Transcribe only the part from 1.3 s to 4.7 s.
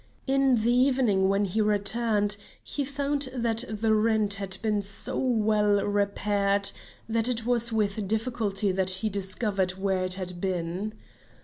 he returned he found that the rent had